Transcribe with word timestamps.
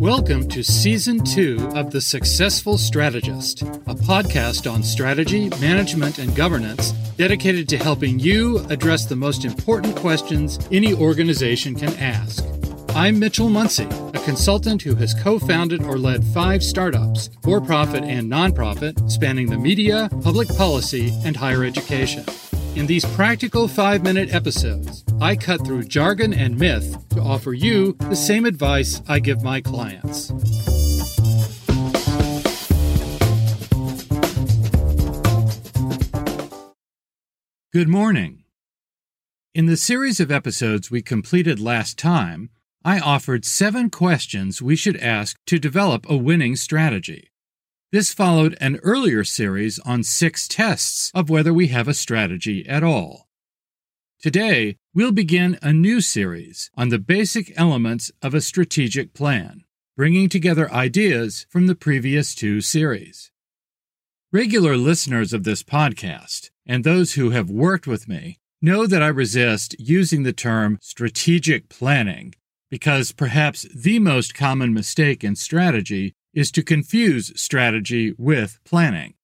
Welcome 0.00 0.48
to 0.48 0.64
Season 0.64 1.22
2 1.22 1.72
of 1.74 1.90
The 1.90 2.00
Successful 2.00 2.78
Strategist, 2.78 3.60
a 3.60 3.94
podcast 3.94 4.72
on 4.72 4.82
strategy, 4.82 5.50
management, 5.60 6.18
and 6.18 6.34
governance 6.34 6.92
dedicated 7.18 7.68
to 7.68 7.76
helping 7.76 8.18
you 8.18 8.60
address 8.70 9.04
the 9.04 9.16
most 9.16 9.44
important 9.44 9.94
questions 9.96 10.58
any 10.72 10.94
organization 10.94 11.74
can 11.74 11.94
ask. 11.98 12.42
I'm 12.94 13.18
Mitchell 13.18 13.48
Muncy, 13.48 13.86
a 14.14 14.24
consultant 14.24 14.80
who 14.80 14.94
has 14.94 15.12
co 15.12 15.38
founded 15.38 15.82
or 15.82 15.98
led 15.98 16.24
five 16.24 16.62
startups, 16.62 17.28
for 17.42 17.60
profit 17.60 18.02
and 18.02 18.32
nonprofit, 18.32 19.10
spanning 19.10 19.50
the 19.50 19.58
media, 19.58 20.08
public 20.22 20.48
policy, 20.56 21.12
and 21.26 21.36
higher 21.36 21.62
education. 21.62 22.24
In 22.76 22.86
these 22.86 23.04
practical 23.04 23.66
five 23.66 24.04
minute 24.04 24.32
episodes, 24.32 25.04
I 25.20 25.34
cut 25.34 25.66
through 25.66 25.84
jargon 25.84 26.32
and 26.32 26.56
myth 26.56 26.96
to 27.10 27.20
offer 27.20 27.52
you 27.52 27.96
the 27.98 28.14
same 28.14 28.46
advice 28.46 29.02
I 29.08 29.18
give 29.18 29.42
my 29.42 29.60
clients. 29.60 30.30
Good 37.72 37.88
morning. 37.88 38.44
In 39.52 39.66
the 39.66 39.76
series 39.76 40.20
of 40.20 40.30
episodes 40.30 40.92
we 40.92 41.02
completed 41.02 41.58
last 41.58 41.98
time, 41.98 42.50
I 42.84 43.00
offered 43.00 43.44
seven 43.44 43.90
questions 43.90 44.62
we 44.62 44.76
should 44.76 44.96
ask 44.96 45.36
to 45.46 45.58
develop 45.58 46.08
a 46.08 46.16
winning 46.16 46.54
strategy. 46.54 47.29
This 47.92 48.14
followed 48.14 48.56
an 48.60 48.78
earlier 48.84 49.24
series 49.24 49.80
on 49.80 50.04
six 50.04 50.46
tests 50.46 51.10
of 51.12 51.28
whether 51.28 51.52
we 51.52 51.68
have 51.68 51.88
a 51.88 51.94
strategy 51.94 52.64
at 52.68 52.84
all. 52.84 53.26
Today, 54.20 54.76
we'll 54.94 55.10
begin 55.10 55.58
a 55.60 55.72
new 55.72 56.00
series 56.00 56.70
on 56.76 56.90
the 56.90 57.00
basic 57.00 57.52
elements 57.56 58.12
of 58.22 58.32
a 58.32 58.40
strategic 58.40 59.12
plan, 59.12 59.64
bringing 59.96 60.28
together 60.28 60.72
ideas 60.72 61.46
from 61.50 61.66
the 61.66 61.74
previous 61.74 62.32
two 62.32 62.60
series. 62.60 63.32
Regular 64.30 64.76
listeners 64.76 65.32
of 65.32 65.42
this 65.42 65.64
podcast, 65.64 66.50
and 66.64 66.84
those 66.84 67.14
who 67.14 67.30
have 67.30 67.50
worked 67.50 67.88
with 67.88 68.08
me, 68.08 68.38
know 68.62 68.86
that 68.86 69.02
I 69.02 69.08
resist 69.08 69.74
using 69.80 70.22
the 70.22 70.32
term 70.32 70.78
strategic 70.80 71.68
planning 71.68 72.36
because 72.70 73.10
perhaps 73.10 73.62
the 73.74 73.98
most 73.98 74.32
common 74.32 74.72
mistake 74.72 75.24
in 75.24 75.34
strategy 75.34 76.14
is 76.34 76.50
to 76.52 76.62
confuse 76.62 77.32
strategy 77.40 78.14
with 78.16 78.58
planning. 78.64 79.14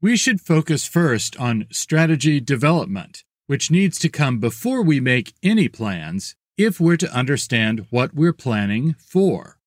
We 0.00 0.16
should 0.16 0.40
focus 0.40 0.86
first 0.86 1.36
on 1.38 1.66
strategy 1.70 2.40
development, 2.40 3.24
which 3.46 3.70
needs 3.70 3.98
to 4.00 4.08
come 4.08 4.40
before 4.40 4.82
we 4.82 4.98
make 4.98 5.34
any 5.42 5.68
plans 5.68 6.34
if 6.56 6.80
we're 6.80 6.96
to 6.96 7.12
understand 7.12 7.86
what 7.90 8.14
we're 8.14 8.32
planning 8.32 8.94
for. 8.98 9.58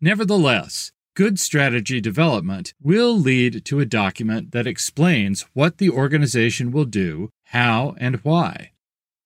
Nevertheless, 0.00 0.92
good 1.14 1.38
strategy 1.38 2.00
development 2.00 2.74
will 2.80 3.16
lead 3.16 3.64
to 3.66 3.80
a 3.80 3.86
document 3.86 4.52
that 4.52 4.66
explains 4.66 5.42
what 5.52 5.78
the 5.78 5.90
organization 5.90 6.70
will 6.72 6.86
do, 6.86 7.30
how, 7.46 7.94
and 7.98 8.16
why. 8.24 8.70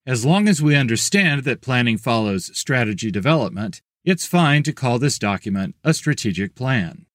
As 0.06 0.24
long 0.24 0.48
as 0.48 0.62
we 0.62 0.76
understand 0.76 1.44
that 1.44 1.60
planning 1.60 1.98
follows 1.98 2.56
strategy 2.56 3.10
development, 3.10 3.82
it's 4.06 4.24
fine 4.24 4.62
to 4.62 4.72
call 4.72 5.00
this 5.00 5.18
document 5.18 5.74
a 5.82 5.92
strategic 5.92 6.54
plan. 6.54 7.06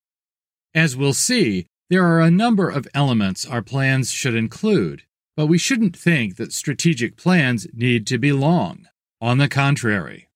As 0.75 0.97
we'll 0.97 1.13
see, 1.13 1.65
there 1.89 2.05
are 2.05 2.19
a 2.19 2.29
number 2.29 2.69
of 2.69 2.87
elements 2.93 3.45
our 3.45 3.61
plans 3.61 4.11
should 4.11 4.35
include, 4.35 5.03
but 5.37 5.47
we 5.47 5.57
shouldn't 5.57 5.95
think 5.95 6.35
that 6.35 6.51
strategic 6.51 7.15
plans 7.15 7.65
need 7.73 8.05
to 8.07 8.17
be 8.17 8.33
long. 8.33 8.87
On 9.21 9.37
the 9.37 9.47
contrary, 9.47 10.27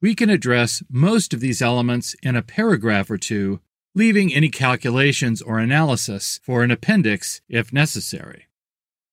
we 0.00 0.14
can 0.14 0.30
address 0.30 0.82
most 0.88 1.34
of 1.34 1.40
these 1.40 1.60
elements 1.60 2.14
in 2.22 2.36
a 2.36 2.42
paragraph 2.42 3.10
or 3.10 3.18
two, 3.18 3.60
leaving 3.94 4.32
any 4.32 4.48
calculations 4.48 5.42
or 5.42 5.58
analysis 5.58 6.38
for 6.44 6.62
an 6.62 6.70
appendix 6.70 7.40
if 7.48 7.72
necessary. 7.72 8.46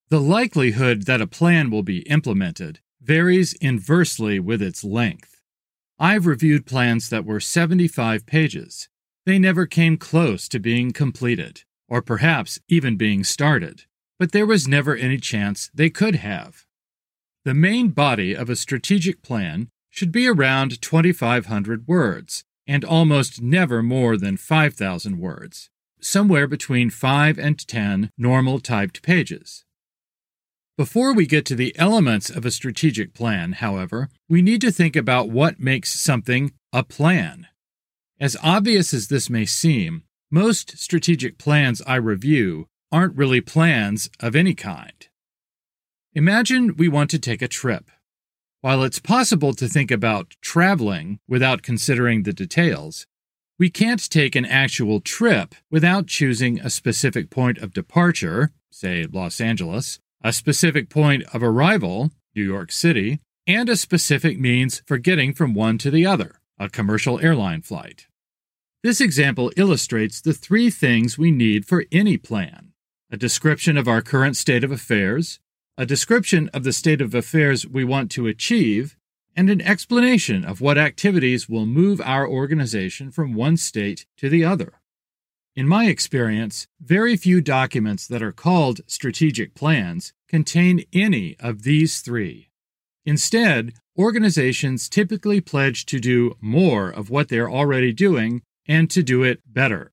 The 0.10 0.22
likelihood 0.22 1.08
that 1.08 1.22
a 1.22 1.28
plan 1.28 1.72
will 1.72 1.82
be 1.82 2.02
implemented 2.02 2.82
varies 3.02 3.54
inversely 3.54 4.40
with 4.40 4.62
its 4.62 4.84
length. 4.84 5.33
I've 6.00 6.26
reviewed 6.26 6.66
plans 6.66 7.10
that 7.10 7.26
were 7.26 7.40
75 7.40 8.26
pages. 8.26 8.90
They 9.26 9.38
never 9.38 9.66
came 9.66 9.98
close 9.98 10.48
to 10.50 10.60
being 10.60 10.92
completed, 10.92 11.64
or 11.88 12.02
perhaps 12.02 12.60
even 12.68 12.98
being 12.98 13.24
started, 13.24 13.84
but 14.20 14.32
there 14.32 14.46
was 14.46 14.68
never 14.68 14.96
any 14.96 15.18
chance 15.18 15.70
they 15.74 15.90
could 15.90 16.16
have. 16.16 16.66
The 17.46 17.54
main 17.54 17.90
body 17.90 18.36
of 18.36 18.50
a 18.50 18.56
strategic 18.56 19.22
plan 19.22 19.70
should 19.90 20.12
be 20.12 20.28
around 20.28 20.82
2,500 20.82 21.88
words, 21.88 22.44
and 22.66 22.84
almost 22.84 23.42
never 23.42 23.84
more 23.84 24.18
than 24.18 24.38
5,000 24.38 25.20
words, 25.20 25.70
somewhere 26.02 26.48
between 26.48 26.90
5 26.90 27.38
and 27.38 27.68
10 27.68 28.10
normal 28.18 28.60
typed 28.60 29.04
pages. 29.04 29.66
Before 30.76 31.14
we 31.14 31.28
get 31.28 31.46
to 31.46 31.56
the 31.56 31.78
elements 31.78 32.32
of 32.32 32.46
a 32.46 32.52
strategic 32.52 33.14
plan, 33.14 33.52
however, 33.54 34.10
we 34.28 34.42
need 34.42 34.60
to 34.62 34.72
think 34.72 34.96
about 34.96 35.30
what 35.30 35.60
makes 35.60 35.94
something 36.02 36.52
a 36.72 36.84
plan. 36.84 37.46
As 38.20 38.36
obvious 38.42 38.92
as 38.92 39.08
this 39.08 39.30
may 39.30 39.46
seem, 39.46 40.02
most 40.32 40.80
strategic 40.80 41.38
plans 41.38 41.84
I 41.86 41.98
review 41.98 42.66
aren't 42.92 43.16
really 43.16 43.40
plans 43.40 44.10
of 44.20 44.36
any 44.36 44.56
kind. 44.56 45.08
Imagine 46.16 46.76
we 46.76 46.88
want 46.88 47.12
to 47.12 47.20
take 47.20 47.44
a 47.44 47.48
trip. 47.48 47.92
While 48.62 48.84
it's 48.84 49.00
possible 49.00 49.54
to 49.54 49.68
think 49.68 49.92
about 49.92 50.36
traveling 50.42 51.20
without 51.28 51.62
considering 51.62 52.24
the 52.24 52.34
details, 52.34 53.06
we 53.60 53.70
can't 53.70 54.10
take 54.10 54.36
an 54.36 54.46
actual 54.46 55.02
trip 55.02 55.54
without 55.70 56.08
choosing 56.08 56.60
a 56.60 56.72
specific 56.72 57.30
point 57.30 57.60
of 57.60 57.74
departure, 57.74 58.52
say 58.72 59.06
Los 59.06 59.40
Angeles, 59.40 60.00
a 60.24 60.32
specific 60.32 60.90
point 60.90 61.24
of 61.34 61.44
arrival, 61.44 62.12
New 62.36 62.44
York 62.44 62.72
City, 62.72 63.20
and 63.46 63.68
a 63.68 63.76
specific 63.76 64.40
means 64.40 64.82
for 64.86 64.98
getting 64.98 65.34
from 65.34 65.54
one 65.54 65.78
to 65.78 65.92
the 65.92 66.06
other, 66.06 66.40
a 66.58 66.70
commercial 66.70 67.20
airline 67.20 67.62
flight. 67.62 68.08
This 68.84 69.02
example 69.02 69.52
illustrates 69.58 70.22
the 70.22 70.34
three 70.34 70.70
things 70.70 71.18
we 71.18 71.32
need 71.32 71.66
for 71.66 71.86
any 71.92 72.18
plan 72.18 72.70
a 73.12 73.18
description 73.18 73.78
of 73.78 73.88
our 73.88 74.02
current 74.02 74.36
state 74.36 74.64
of 74.64 74.72
affairs, 74.72 75.40
a 75.78 75.86
description 75.86 76.50
of 76.52 76.64
the 76.64 76.74
state 76.74 77.00
of 77.00 77.14
affairs 77.14 77.68
we 77.68 77.84
want 77.84 78.10
to 78.10 78.26
achieve, 78.26 78.98
and 79.36 79.52
an 79.52 79.62
explanation 79.62 80.44
of 80.44 80.62
what 80.62 80.80
activities 80.80 81.48
will 81.48 81.68
move 81.68 82.02
our 82.02 82.28
organization 82.28 83.12
from 83.12 83.36
one 83.36 83.56
state 83.56 84.08
to 84.18 84.30
the 84.30 84.44
other. 84.44 84.82
In 85.56 85.68
my 85.68 85.86
experience, 85.86 86.66
very 86.82 87.16
few 87.16 87.40
documents 87.40 88.08
that 88.08 88.24
are 88.24 88.32
called 88.32 88.82
strategic 88.88 89.54
plans 89.54 90.12
contain 90.28 90.86
any 90.92 91.36
of 91.40 91.62
these 91.62 92.02
three. 92.02 92.50
Instead, 93.06 93.74
organizations 93.96 94.90
typically 94.90 95.42
pledge 95.42 95.86
to 95.86 96.00
do 96.00 96.36
more 96.42 96.90
of 96.90 97.12
what 97.12 97.30
they're 97.30 97.52
already 97.52 97.94
doing 97.94 98.42
and 98.68 98.90
to 98.90 99.04
do 99.04 99.22
it 99.22 99.42
better. 99.46 99.92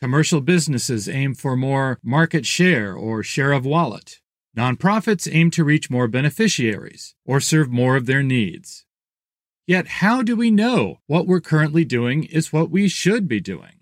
Commercial 0.00 0.40
businesses 0.40 1.08
aim 1.08 1.32
for 1.32 1.54
more 1.54 2.00
market 2.02 2.44
share 2.44 2.92
or 2.92 3.22
share 3.22 3.52
of 3.52 3.64
wallet. 3.64 4.18
Nonprofits 4.56 5.32
aim 5.32 5.52
to 5.52 5.62
reach 5.62 5.90
more 5.90 6.08
beneficiaries 6.08 7.14
or 7.24 7.38
serve 7.38 7.70
more 7.70 7.94
of 7.94 8.06
their 8.06 8.24
needs. 8.24 8.84
Yet, 9.64 9.86
how 9.86 10.22
do 10.22 10.34
we 10.34 10.50
know 10.50 10.98
what 11.06 11.28
we're 11.28 11.40
currently 11.40 11.84
doing 11.84 12.24
is 12.24 12.52
what 12.52 12.70
we 12.70 12.88
should 12.88 13.28
be 13.28 13.38
doing? 13.40 13.77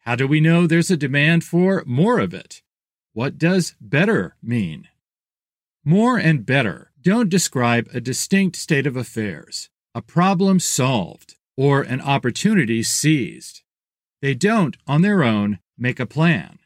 How 0.00 0.16
do 0.16 0.26
we 0.26 0.40
know 0.40 0.66
there's 0.66 0.90
a 0.90 0.96
demand 0.96 1.44
for 1.44 1.84
more 1.86 2.20
of 2.20 2.32
it? 2.32 2.62
What 3.12 3.36
does 3.36 3.74
better 3.80 4.36
mean? 4.42 4.88
More 5.84 6.18
and 6.18 6.46
better 6.46 6.90
don't 7.00 7.28
describe 7.28 7.88
a 7.92 8.00
distinct 8.00 8.56
state 8.56 8.86
of 8.86 8.96
affairs, 8.96 9.68
a 9.94 10.02
problem 10.02 10.58
solved, 10.58 11.36
or 11.56 11.82
an 11.82 12.00
opportunity 12.00 12.82
seized. 12.82 13.62
They 14.22 14.34
don't, 14.34 14.76
on 14.86 15.02
their 15.02 15.22
own, 15.22 15.58
make 15.76 16.00
a 16.00 16.06
plan. 16.06 16.58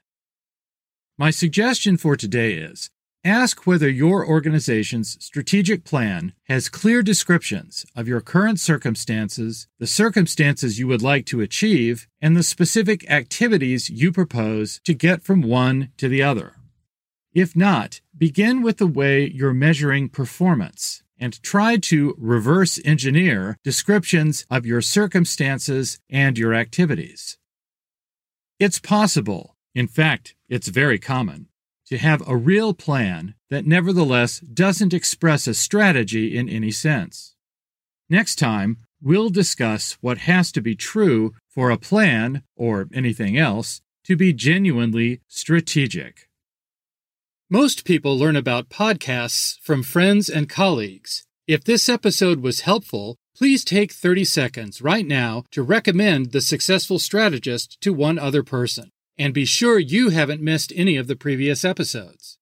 My 1.16 1.30
suggestion 1.30 1.96
for 1.96 2.16
today 2.16 2.54
is 2.54 2.90
Ask 3.26 3.66
whether 3.66 3.88
your 3.88 4.28
organization's 4.28 5.16
strategic 5.24 5.82
plan 5.82 6.34
has 6.42 6.68
clear 6.68 7.02
descriptions 7.02 7.86
of 7.96 8.06
your 8.06 8.20
current 8.20 8.60
circumstances, 8.60 9.66
the 9.78 9.86
circumstances 9.86 10.78
you 10.78 10.86
would 10.88 11.00
like 11.00 11.24
to 11.26 11.40
achieve, 11.40 12.06
and 12.20 12.36
the 12.36 12.42
specific 12.42 13.10
activities 13.10 13.88
you 13.88 14.12
propose 14.12 14.78
to 14.84 14.92
get 14.92 15.22
from 15.22 15.40
one 15.40 15.90
to 15.96 16.06
the 16.06 16.22
other. 16.22 16.56
If 17.32 17.56
not, 17.56 18.02
begin 18.14 18.60
with 18.60 18.76
the 18.76 18.86
way 18.86 19.26
you're 19.26 19.54
measuring 19.54 20.10
performance 20.10 21.02
and 21.18 21.42
try 21.42 21.78
to 21.78 22.14
reverse 22.18 22.78
engineer 22.84 23.56
descriptions 23.64 24.44
of 24.50 24.66
your 24.66 24.82
circumstances 24.82 25.98
and 26.10 26.36
your 26.36 26.52
activities. 26.52 27.38
It's 28.60 28.78
possible, 28.78 29.56
in 29.74 29.88
fact, 29.88 30.34
it's 30.50 30.68
very 30.68 30.98
common 30.98 31.48
to 31.86 31.98
have 31.98 32.22
a 32.26 32.36
real 32.36 32.74
plan 32.74 33.34
that 33.50 33.66
nevertheless 33.66 34.40
doesn't 34.40 34.94
express 34.94 35.46
a 35.46 35.54
strategy 35.54 36.36
in 36.36 36.48
any 36.48 36.70
sense. 36.70 37.34
Next 38.08 38.36
time, 38.36 38.78
we'll 39.02 39.30
discuss 39.30 39.98
what 40.00 40.18
has 40.18 40.50
to 40.52 40.60
be 40.60 40.74
true 40.74 41.34
for 41.48 41.70
a 41.70 41.78
plan, 41.78 42.42
or 42.56 42.88
anything 42.92 43.38
else, 43.38 43.80
to 44.04 44.16
be 44.16 44.32
genuinely 44.32 45.20
strategic. 45.28 46.28
Most 47.50 47.84
people 47.84 48.18
learn 48.18 48.36
about 48.36 48.68
podcasts 48.70 49.58
from 49.60 49.82
friends 49.82 50.28
and 50.28 50.48
colleagues. 50.48 51.24
If 51.46 51.62
this 51.62 51.88
episode 51.88 52.40
was 52.40 52.62
helpful, 52.62 53.16
please 53.36 53.64
take 53.64 53.92
30 53.92 54.24
seconds 54.24 54.80
right 54.80 55.06
now 55.06 55.44
to 55.50 55.62
recommend 55.62 56.32
The 56.32 56.40
Successful 56.40 56.98
Strategist 56.98 57.80
to 57.82 57.92
one 57.92 58.18
other 58.18 58.42
person. 58.42 58.90
And 59.16 59.32
be 59.32 59.44
sure 59.44 59.78
you 59.78 60.10
haven't 60.10 60.42
missed 60.42 60.72
any 60.74 60.96
of 60.96 61.06
the 61.06 61.16
previous 61.16 61.64
episodes. 61.64 62.38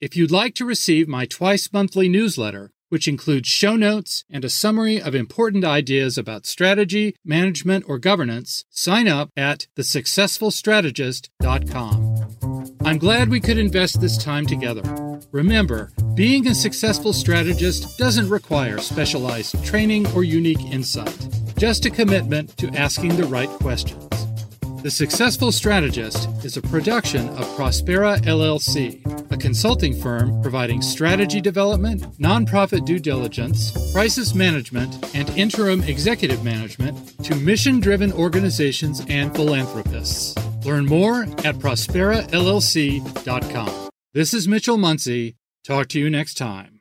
If 0.00 0.16
you'd 0.16 0.30
like 0.30 0.54
to 0.56 0.64
receive 0.64 1.08
my 1.08 1.24
twice 1.24 1.72
monthly 1.72 2.08
newsletter, 2.08 2.72
which 2.88 3.08
includes 3.08 3.48
show 3.48 3.74
notes 3.76 4.24
and 4.30 4.44
a 4.44 4.48
summary 4.48 5.00
of 5.00 5.12
important 5.14 5.64
ideas 5.64 6.18
about 6.18 6.46
strategy, 6.46 7.16
management, 7.24 7.84
or 7.88 7.98
governance, 7.98 8.64
sign 8.70 9.08
up 9.08 9.30
at 9.36 9.66
thesuccessfulstrategist.com. 9.76 12.76
I'm 12.84 12.98
glad 12.98 13.28
we 13.28 13.40
could 13.40 13.58
invest 13.58 14.00
this 14.00 14.16
time 14.16 14.46
together. 14.46 14.82
Remember, 15.32 15.90
being 16.14 16.46
a 16.46 16.54
successful 16.54 17.12
strategist 17.12 17.98
doesn't 17.98 18.28
require 18.28 18.78
specialized 18.78 19.64
training 19.64 20.06
or 20.08 20.22
unique 20.22 20.60
insight, 20.60 21.28
just 21.58 21.86
a 21.86 21.90
commitment 21.90 22.56
to 22.58 22.68
asking 22.68 23.16
the 23.16 23.24
right 23.24 23.48
questions. 23.48 24.05
The 24.86 24.92
Successful 24.92 25.50
Strategist 25.50 26.28
is 26.44 26.56
a 26.56 26.62
production 26.62 27.28
of 27.30 27.44
Prospera 27.56 28.20
LLC, 28.20 29.02
a 29.32 29.36
consulting 29.36 30.00
firm 30.00 30.40
providing 30.42 30.80
strategy 30.80 31.40
development, 31.40 32.04
nonprofit 32.20 32.86
due 32.86 33.00
diligence, 33.00 33.72
crisis 33.92 34.32
management, 34.32 35.12
and 35.12 35.28
interim 35.30 35.82
executive 35.82 36.44
management 36.44 37.18
to 37.24 37.34
mission 37.34 37.80
driven 37.80 38.12
organizations 38.12 39.04
and 39.08 39.34
philanthropists. 39.34 40.36
Learn 40.64 40.86
more 40.86 41.22
at 41.22 41.56
prosperallc.com. 41.56 43.90
This 44.14 44.32
is 44.32 44.46
Mitchell 44.46 44.78
Muncy. 44.78 45.34
Talk 45.64 45.88
to 45.88 45.98
you 45.98 46.08
next 46.08 46.34
time. 46.34 46.75